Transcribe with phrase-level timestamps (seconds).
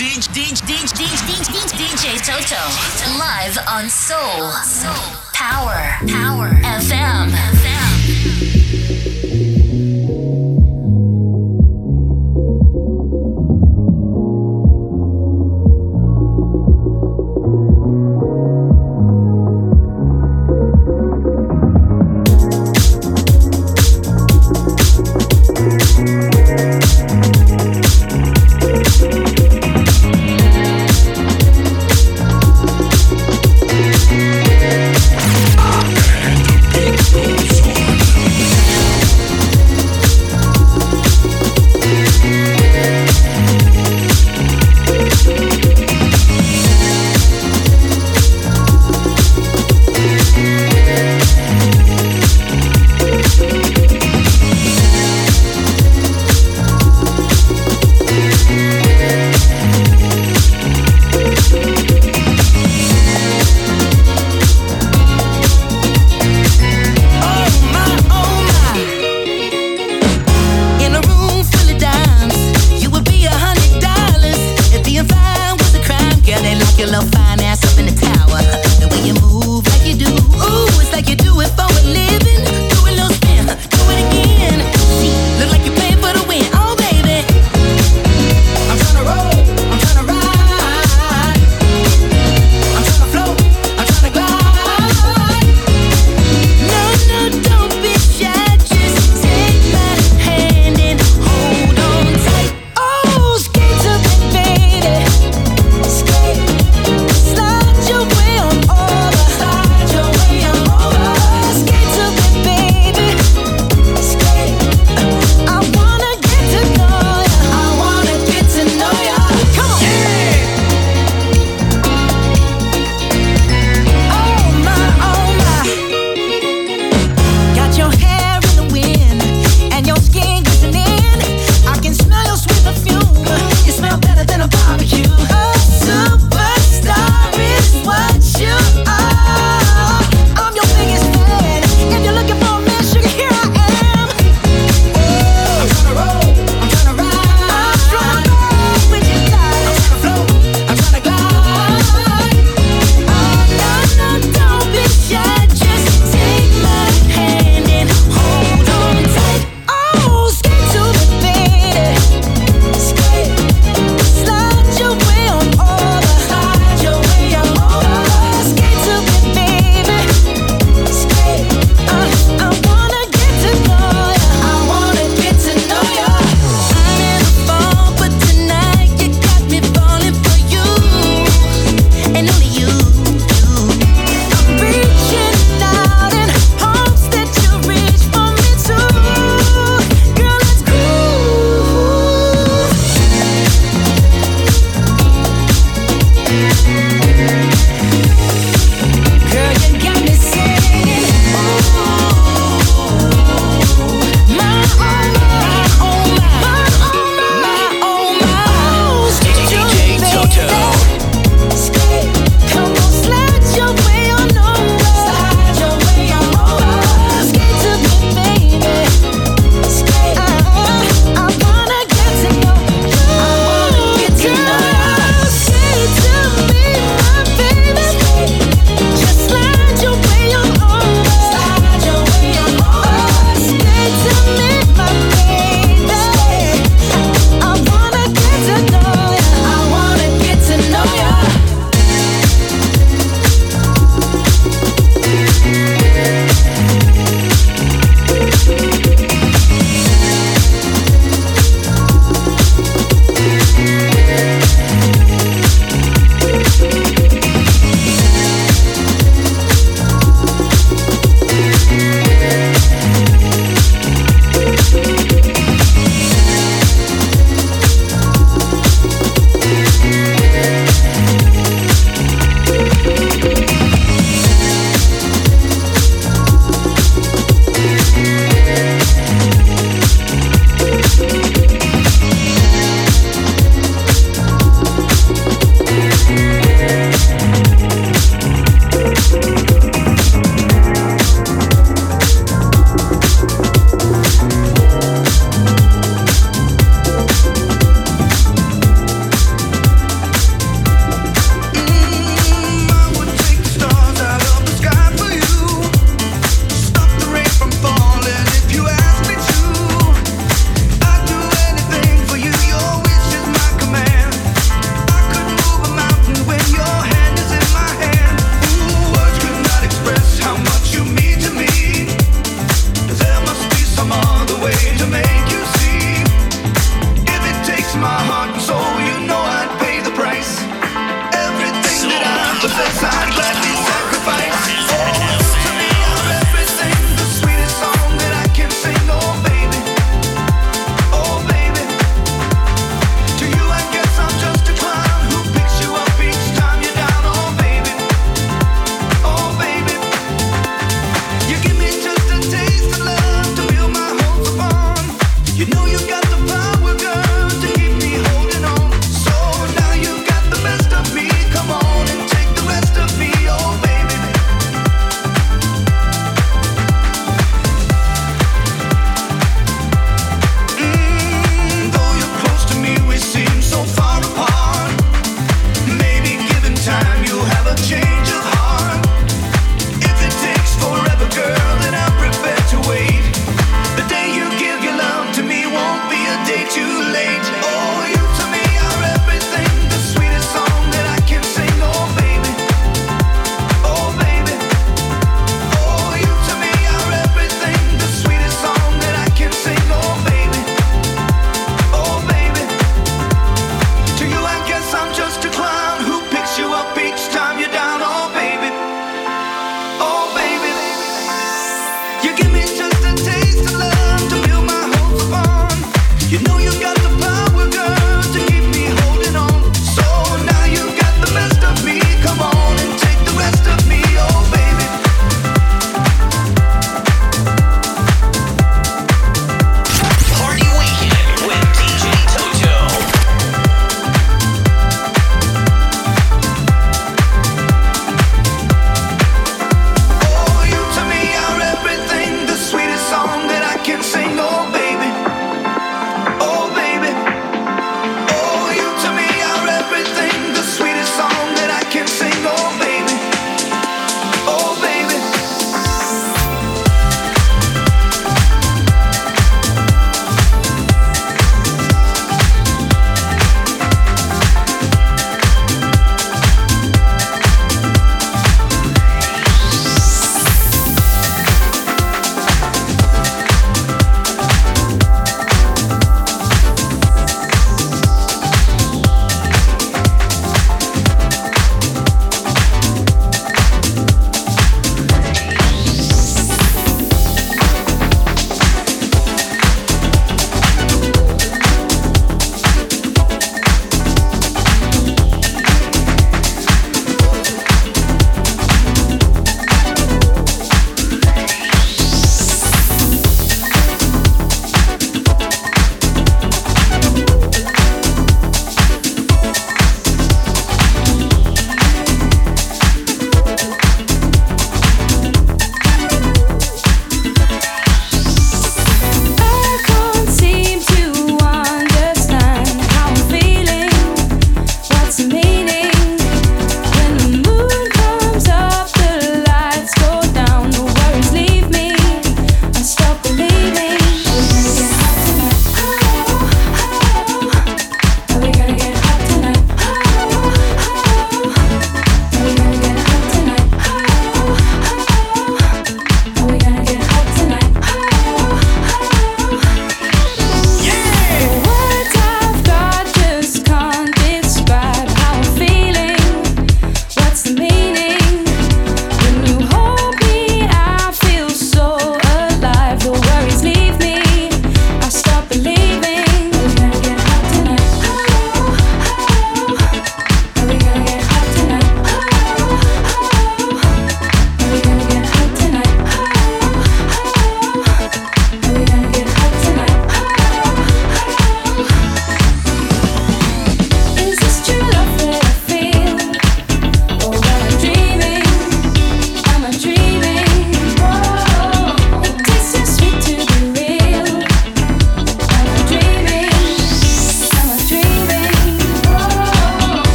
[0.00, 2.56] DJ, DJ, DJ, DJ, DJ Toto.
[3.18, 4.50] Live on Soul.
[5.34, 5.98] Power.
[6.08, 6.48] Power.
[6.62, 7.28] FM.
[7.28, 7.99] FM.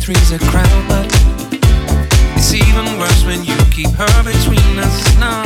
[0.00, 1.06] trees a crown, but
[2.34, 5.44] it's even worse when you keep her between us now.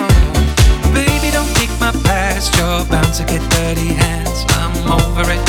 [0.94, 4.44] Baby, don't take my past, you're bound to get dirty hands.
[4.50, 5.42] I'm over it.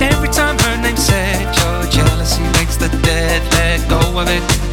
[0.00, 4.65] Every time her name's said, your jealousy makes the dead let go of it.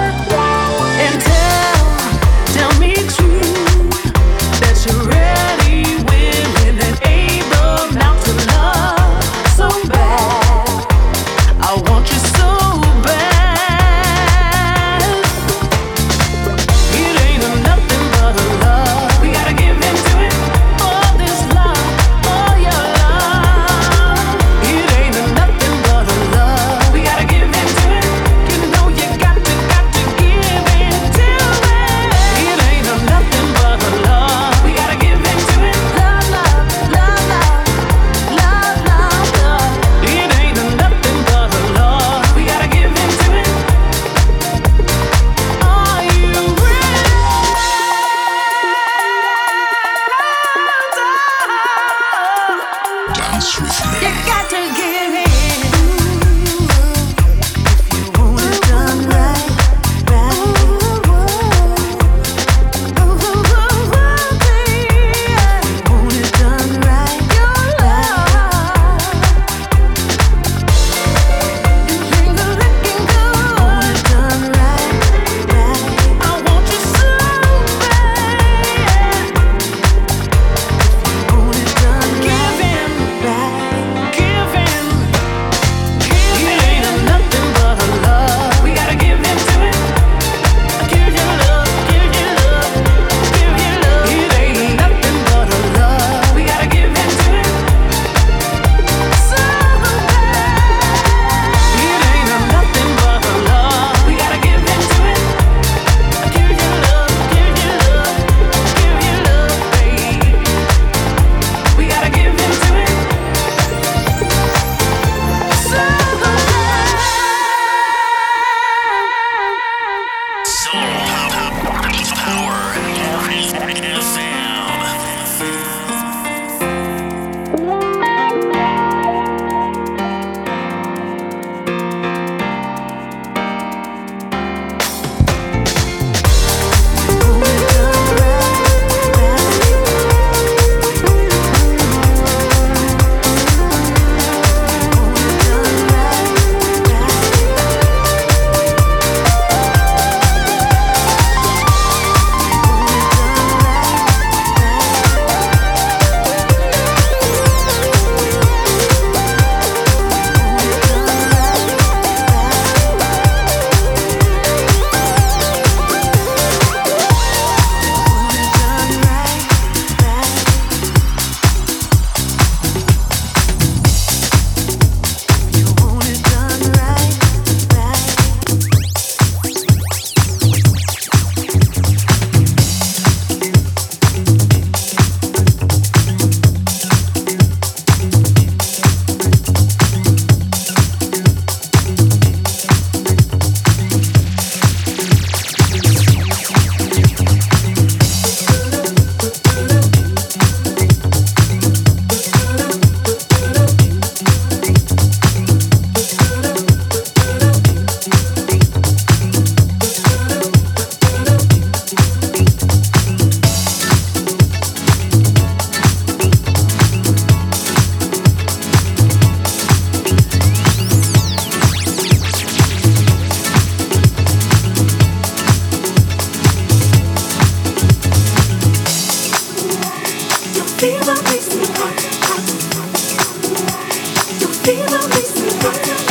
[234.63, 236.10] Feel the missing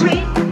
[0.00, 0.49] sweet.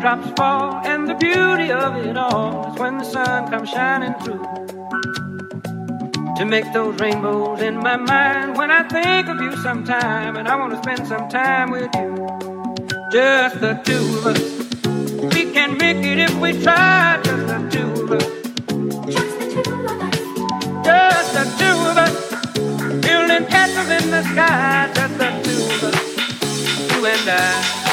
[0.00, 4.42] Raindrops fall, and the beauty of it all is when the sun comes shining through.
[6.36, 10.56] To make those rainbows in my mind when I think of you sometime, and I
[10.56, 12.16] want to spend some time with you.
[13.12, 15.34] Just the two of us.
[15.34, 18.26] We can make it if we try, just the two of us.
[20.82, 22.16] Just the two of us.
[23.06, 26.96] Building castles in the sky, just the two of us.
[26.96, 27.89] You and I.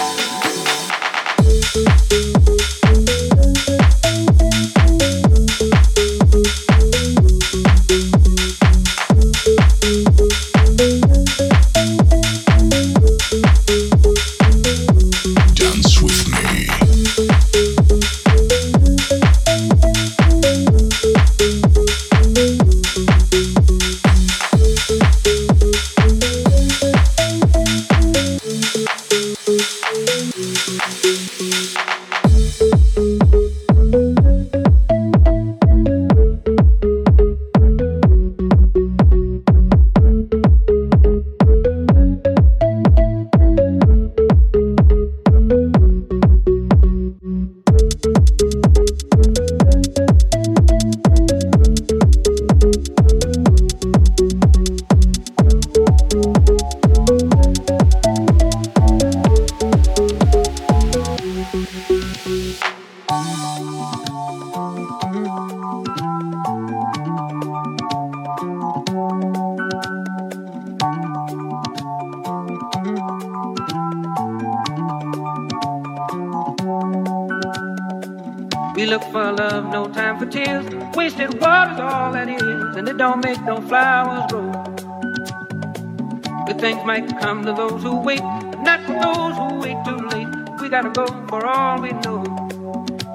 [87.28, 88.22] come to those who wait,
[88.68, 90.28] not for those who wait too late.
[90.61, 92.24] We gotta go for all we know.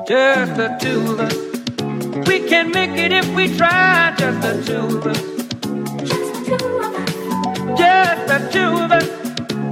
[0.07, 1.37] Just the two of us.
[2.29, 4.15] We can make it if we try.
[4.19, 5.21] Just the two of us.
[7.83, 9.09] Just the two of us.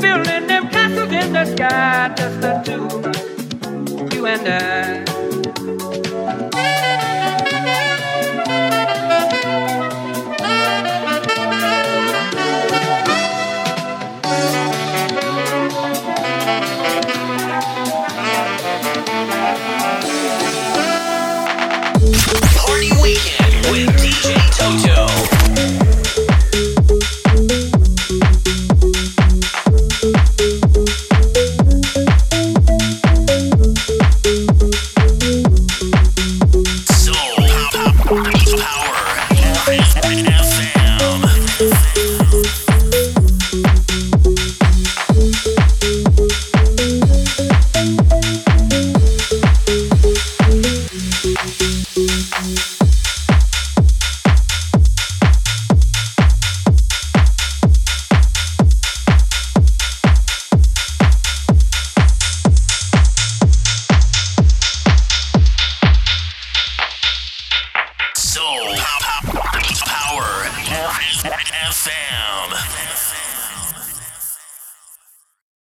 [0.00, 2.14] Building them castles in the sky.
[2.16, 4.14] Just the two of us.
[4.14, 4.69] You and I.